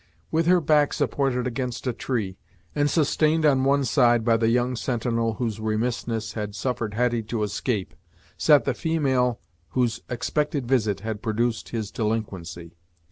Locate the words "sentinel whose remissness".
4.75-6.33